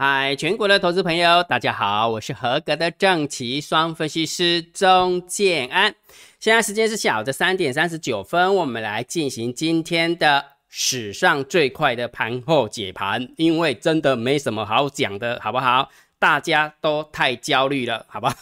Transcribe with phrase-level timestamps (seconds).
[0.00, 5.92] 嗨，全国的投资朋友，大家好，我是合格的正奇双分析师钟建安。
[6.38, 15.90] 现在时间是下午的三点三十九分，我们来进行今天的史上最快的盘后解盘，因为真的没什么好讲的，好不好？
[16.20, 18.36] 大家都太焦虑了，好吧？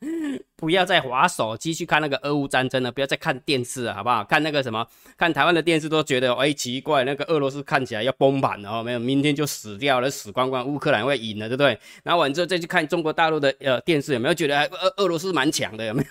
[0.54, 4.22] 不要再划手机去看那个俄乌战争了，不要再看电视了，好不好？
[4.24, 11.78] 看那个什么，看台湾的电视都觉得，哎，奇怪，那个俄罗斯看起来要崩盘了，没有，明天就死掉了，死光光，乌克兰会赢了，对不对？
[12.04, 15.84] 然后完之后再去看中国大陆的呃电视，有没有觉得俄俄罗斯蛮强的？
[15.84, 16.08] 有没有？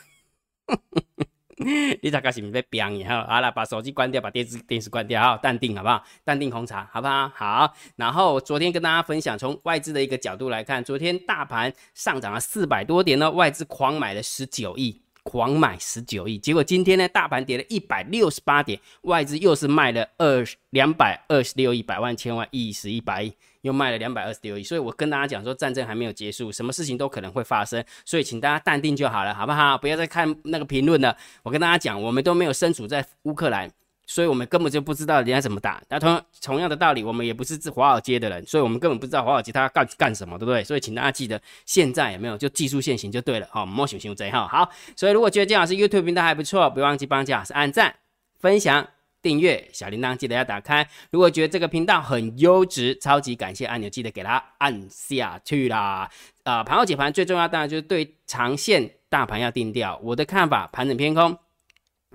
[2.04, 6.04] 你大概是不被彪以后，好了，把手机关掉，把电视电视关掉，好，淡定好不好？
[6.24, 7.30] 淡定红茶好不好？
[7.34, 7.74] 好。
[7.96, 16.40] 然后昨天跟大家分享，从外资的一个角度来看，昨天大盘上涨了四百多点呢，外资狂买了十九亿，狂买十九亿。
[16.40, 23.34] 结果今天呢，大盘跌了一百六十八点，外资又是卖了二两百二十六亿，百万千万亿十一百亿。
[23.62, 29.78] 又卖了两百二十六亿，所以我跟大家讲说，战争还没有结束，什么事情都可能会发生，所以请大家淡定就好了，好不好？
[29.78, 31.18] 不要再看那个评论了。
[31.44, 33.70] 我跟大家讲，我们都没有身处在乌克兰，
[34.08, 35.80] 所以我们根本就不知道人家怎么打。
[35.90, 40.64] 那同同样的道理，我们也不是治华尔街的人，所以我们根本不知道华尔街他要干干什么，对不对？
[40.64, 44.48] 所以请大家记得，现在有没有就技术线型就对了，好，莫想想这哈。
[44.48, 47.94] 好，所以如果觉得姜老师 YouTube 频道还不错，不要忘记帮姜老师按赞、
[48.40, 48.88] 分享。
[49.20, 50.88] 订阅小铃铛记得要打开。
[51.10, 56.10] 如果觉得这个频道很优质，超级感谢按钮记得给它按下去啦。
[56.44, 60.00] 啊，盘后解盘最重要当然就是对长线大盘要定调。
[60.04, 61.38] 我的看法，盘整偏空。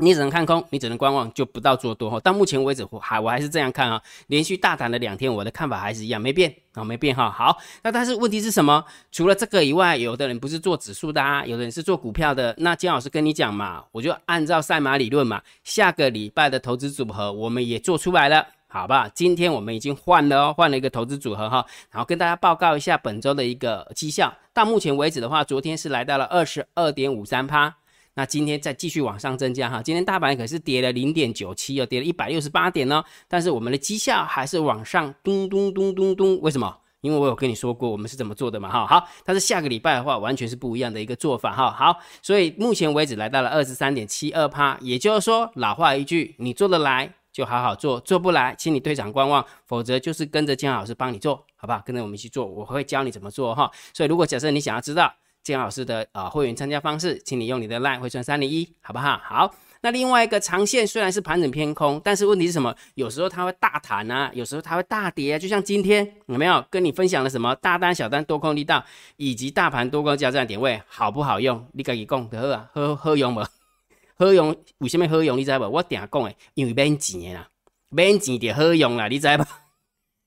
[0.02, 2.18] 你只能看空，你只能观望，就不到做多哈。
[2.18, 4.02] 到目前为止，我还我还是这样看啊。
[4.26, 7.30] 连续大胆了两天，我的看法还是一样，没变啊，没变哈。
[7.30, 8.84] 好，那但是问题是什么？
[9.12, 12.52] 除了这个以外，有的人不是做指数的啊，有的人是做股票的。
[12.58, 19.08] 那金老师跟你讲嘛，我就按照赛马理论嘛，下个礼拜的投资组合我们也做出来了，好吧？
[19.14, 24.34] 今天我们已经换了哦，换了一个投资组合哈，然后跟大家报告一下本周的一个绩效。
[24.52, 27.76] 到目前为止的话，昨天是来到了二十二点五三趴。
[28.14, 33.02] 那今天再继续往上增加哈，今天大盘可是跌了零点九七哦，跌了一百六十八点呢。
[33.26, 36.76] 但是我们的绩效还是往上咚咚咚咚咚，为什么？
[37.00, 38.86] 因为我有跟你说过我们是怎么做的嘛哈。
[38.86, 41.70] 好，但是下个礼拜的话完全是不一样的一个做法哈。
[41.70, 51.82] 好，所以目前为止来到了二十三点七二趴，也就是说老话一句，你做得来就好好做，做不来，请你退场观望，否则就是跟着姜老师帮你做，好不好？
[51.84, 53.70] 跟着我们一起做，我会教你怎么做哈。
[53.94, 55.14] 所以如果假设你想要知道。
[55.42, 59.20] 建老师的呃会员参加方式，请你用你的 line 回传三零一，好不好？
[59.24, 62.74] 好，那另外一个长线虽然是盘整偏空，但是问题是什么？
[62.94, 65.38] 有时候它会大弹啊，有时候它会大跌啊。
[65.38, 68.84] 就像今天有没有跟你分享了什么大单、小单、多空力道，
[69.16, 71.66] 以及大盘多空交战点位好不好用？
[71.72, 73.40] 你自己讲得好啊，好好用不？
[74.16, 74.56] 好用？
[74.78, 75.36] 为什么好用？
[75.36, 75.64] 你知不？
[75.68, 77.48] 我定讲诶，因为免钱啦，
[77.88, 79.44] 免钱就好用啦，你知不？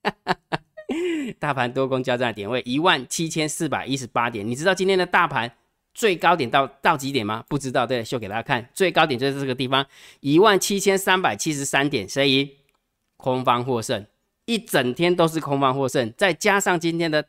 [1.40, 5.52] 大盘多空交战点位一万七千四百一十八点，你知道今天的大盘
[5.94, 7.44] 最高点到到几点吗？
[7.48, 9.86] 不知道，对，秀给大家看，最高点就是这个地方
[10.20, 12.58] 一万七千三百七十三点，所以
[13.18, 14.06] 空方获胜，
[14.46, 17.26] 一整天都是空方获胜，再加上今天的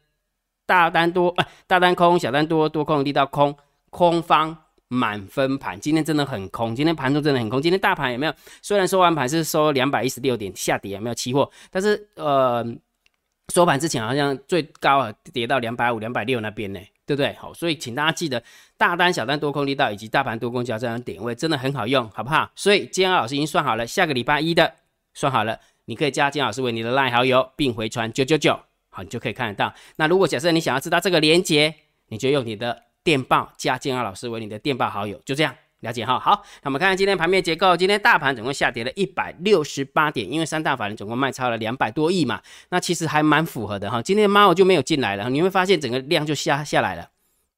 [0.66, 3.56] 大单多，啊大单空，小单多，多空力道空，
[3.90, 4.56] 空方
[4.88, 8.34] 满分盘，今天真的很空，今天盘中真的很空，今天大盘有没有？
[8.62, 11.50] 虽然收完盘是收两百一十六点下跌，有没有期货？
[11.70, 12.66] 但是呃。
[13.52, 17.32] 收盘之前好像最高啊跌到两百五、两百六那边呢，对不对？
[17.34, 18.42] 好，所以请大家记得
[18.76, 22.50] 大单、小单多空力道以及大盘多空交战的点位真的很好用，好不好？
[22.54, 24.74] 所以金安老师已经算好了，下个礼拜一的
[25.14, 28.58] 算好了，你可以加金老师为你的 LINE 好友，并回传九九九，
[28.90, 29.72] 好，你就可以看得到。
[29.96, 31.74] 那如果假设你想要知道这个连接，
[32.08, 35.54] 你就用你的电报加金安老师为你的电报好友，就这样。
[35.80, 37.76] 了解哈，好，那我们看看今天盘面结构。
[37.76, 44.00] 今天大盘总共下跌了一百六十八点，因为三大法人总共卖超了两百多亿嘛，那其实还蛮符合的哈。
[44.00, 47.08] 今天猫就没有进来了，你会发现整个量就下下来了，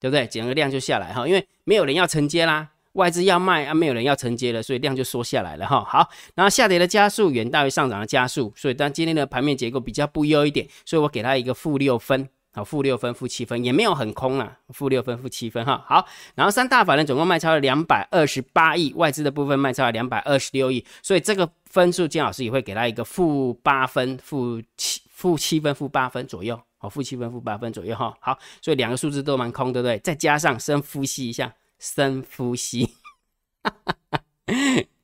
[0.01, 0.27] 对不对？
[0.27, 5.85] 整个量就下来哈，因为没有人要承接啦，外资要卖啊，没有人要承接了，所以量就缩下来了哈。
[5.85, 12.29] 好，然后下跌的加速远大于上涨的加速，所以当今天的盘面结构比较不优一点，所以我给它一个负六分。
[12.59, 15.85] 好，负六分、负七分也没有很空啊，负六分、负七分哈。
[15.87, 26.61] 好，然后三大法人总共卖超了两百二十八亿，外资的部分卖超了两百二十六亿，所以这个分数金老师也会给他一个负八分、负七、负七分、负八分左右。
[26.79, 28.13] 好，负七分、负八分左右哈。
[28.19, 29.97] 好，所以两个数字都蛮空，对不对？
[30.01, 32.93] 再加上深呼吸一下，深呼吸，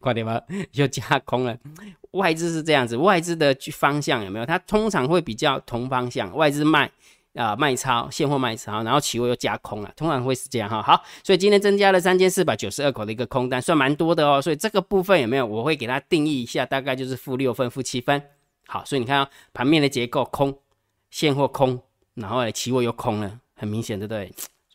[0.00, 0.42] 快点吧，
[0.72, 1.56] 又加空了。
[2.10, 4.46] 外资是这样子，外资的方向有没有？
[4.46, 6.90] 它通常会比较同方向，外资卖。
[7.34, 10.80] 啊，卖超现货卖超，然后期货又加空了，通常会是这样哈。
[10.80, 14.40] 好，所以今天增加了三千四百九十二口的一个空单，算蛮多的哦。
[14.40, 15.44] 所以这个部分有没有？
[15.44, 18.22] 我会给它定义一下，大概就是负六分、负七分。
[18.66, 20.56] 好，所以你看啊，盘面的结构空，
[21.10, 21.82] 现货空，
[22.14, 24.32] 然后期货又空了，很明显，对不对？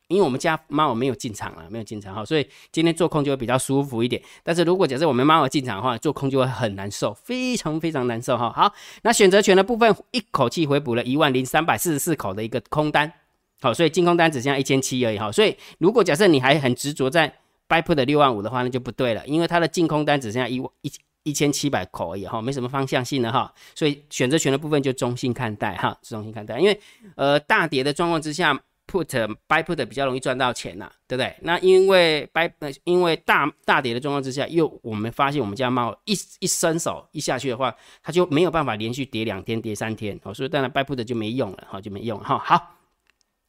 [0.09, 4.19] 因为我们家猫没有进场了，没有进场哈，所以今天做空就会比较舒服一点。
[4.44, 8.51] 但是如果假设我们猫进场的话，做空就会很难受，非常非常难受哈。
[8.51, 8.73] 好，
[9.03, 13.13] 那选择权的部分一口气回补了一万零三百四十四口的一个空单，
[13.61, 15.31] 好，所以净空单只剩下一千七而已哈。
[15.31, 17.31] 所以如果假设你还很执着在
[17.67, 20.91] buy put 的六万五的话，那就不对了，因为它的净空单只剩下一万一
[21.21, 23.53] 一千七百口而已哈，没什么方向性的哈。
[23.75, 26.81] 所以选择权的部分就中性看待哈，中性看待，因为
[27.15, 28.59] 呃大跌的状况之下。
[28.89, 29.06] Put
[29.47, 31.36] buy put 比较容易赚到钱呐，对不对？
[31.41, 32.51] 那因为 buy
[32.83, 42.38] 因为大大跌的状况之下，又我们发现我们家猫一一伸手一下去的话，它就没有办法连续跌两天跌三天哦，所以当然 buy put 就没用了哈，就没用哈。
[42.39, 42.75] 好，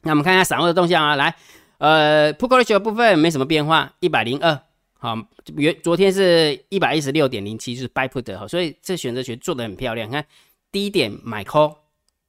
[0.03, 1.35] 那我们看一下散户的动向啊，来，
[1.79, 4.61] 呃，put ratio 部分没什么变化，一百零二，
[4.99, 5.17] 好，
[5.57, 10.25] 原昨天是一百一十六点零七，就是 buy put 哈，所以这选择权做的很漂亮，看
[10.71, 11.80] 低点买 call。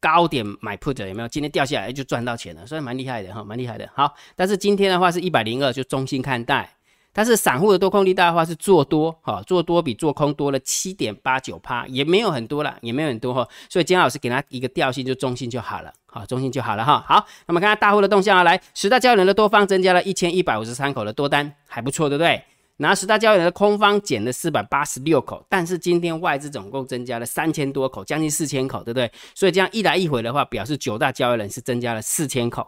[0.02, 1.28] 高点买 put 有没有？
[1.28, 3.88] 今天掉下来就赚到钱了，所以蛮厉害的哈，蛮厉害的。
[3.94, 6.70] 好，但是今天的话是一百零二，就中心看待。
[7.14, 13.46] 但是散户的多空力大的话是做多，哈，做多比做空多了七点八九趴，也没有很多了，也没有很多哈。
[13.70, 17.04] 所以金老师给他一个调性，就中性就好了，好，中性就好了哈。
[17.06, 22.42] 好，那么看下大户的动向啊，来，十大交易人的多方增加了一千一百五十三口的多单，还不错，对不对？
[22.78, 29.12] 拿十大交易的空方减了四百八十六口，但是今天外资总共增加了三千多口，将近四千口，对不对？
[29.36, 32.68] 所以这样一来一回的话，表示九大交易人是增加了四千口，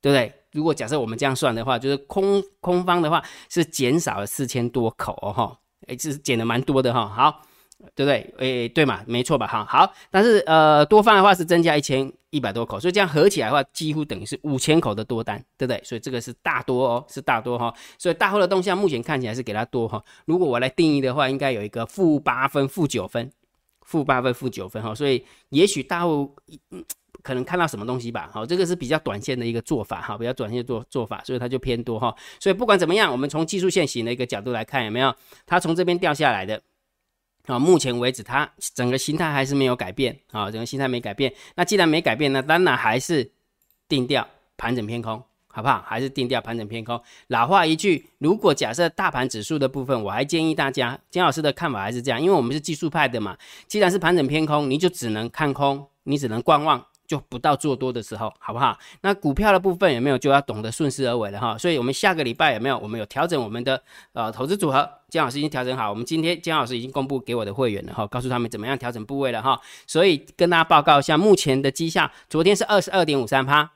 [0.00, 0.32] 对不对？
[0.52, 7.42] 如果假设我们这样算的话，就是空空方的话是减少了四千多口哦，哈，哎，这是减的蛮多的哈，好。
[7.94, 8.34] 对不对？
[8.38, 9.46] 诶，对嘛，没错吧？
[9.46, 15.82] 哈，好，但是呃，多方的话是增加一千一百多口，所以这样合起来的话，几乎等于是五千口的多单，对不对？
[15.84, 17.72] 所以这个是大多哦，是大多哈。
[17.98, 20.02] 所以大后的动向目前看起来是给它多哈。
[20.24, 23.30] 如果我来定义的话，应该有一个负八分、负九分、
[23.82, 24.94] 负八分、负九分哈。
[24.94, 26.34] 所以也许大户
[27.22, 28.30] 可能看到什么东西吧。
[28.32, 32.14] 好，这个是比较短线的一个做法哈，比较短线做做法，所以它就偏多哈。
[32.40, 35.14] 所以不管怎么样，我们从技术线型的一个角度来看，有没有
[35.44, 36.60] 它从这边掉下来的？
[37.46, 41.32] 啊，目前为止，它整个心态还是没有改变啊，整个心态没改变。
[41.56, 43.28] 那既然没改变，那当然还是
[43.88, 45.82] 定调盘整偏空，好不好？
[45.84, 47.02] 还是定调盘整偏空。
[47.26, 53.36] 老话一句，如果假设大盘指数的部分，我还建议大家，金老师的看法还是这样，因为我们是技术派的嘛。
[53.66, 56.86] 既然是盘整偏空，你就只能看空，你只能观望。
[57.12, 58.74] 就不到做多的时候，好不好？
[59.02, 61.58] 那股票的部分有没有就要懂得顺势而为了哈？
[61.58, 62.78] 所以，我们下个礼拜有没有？
[62.78, 63.82] 我们有调整我们的
[64.14, 65.90] 呃投资组合，姜老师已经调整好。
[65.90, 69.60] 我们今天姜老师已经公布给我的会员了哈，告诉他们怎么样调整部位了哈。
[69.86, 73.70] 所以跟大家报告一下，目前的绩效，昨天是二十二点五三趴，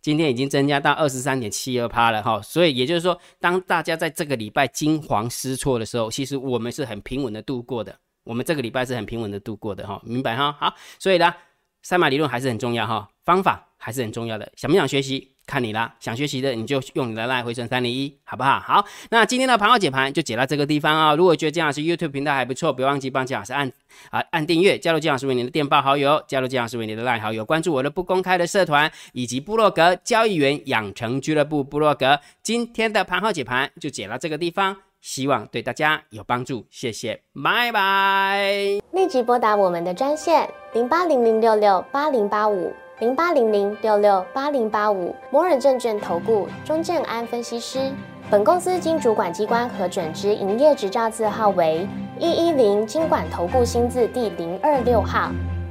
[0.00, 2.40] 今天已经增加到二十三点七二趴了哈。
[2.40, 7.94] 所以也就是说，当大家在这个礼拜惊慌失措的时候，其实我们是很平稳的度过的。
[8.24, 10.56] 我们这个礼拜是很平稳的度过的哈，明白哈？
[10.58, 11.34] 好，所以呢。
[11.82, 14.52] 赛马理论还是很重要哈，方法还是很重要的。
[14.56, 15.94] 想不想学习，看你啦。
[15.98, 18.60] 想学习的，你就用你的赖回存三零一，好不好？
[18.60, 21.14] 好，那今天的盘后解盘就解到这个地方啊。
[21.14, 23.72] 如果觉得姜老师 YouTube 频道还不错，别忘记帮姜老师按
[24.10, 32.20] 啊按订阅，加入姜老师为你的电报好友，加入姜老师为你的赖好友，关注我的不公开的社团以及部落格交易员养成俱乐部部落格。
[32.42, 34.76] 今天的盘后解盘就解到这个地方。
[35.00, 38.80] 希望对大家有帮助，谢谢，拜拜。
[38.92, 47.90] 立即拨打我们的专线零八零零六六八零八五零八零零六六八零八五摩尔证券投顾钟正安分析师。
[48.30, 51.84] 本公司经主管机关核准之营业执照字号为
[52.18, 55.32] 一一零金管投顾新字第零二六号。